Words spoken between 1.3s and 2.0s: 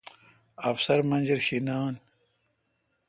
شی نان۔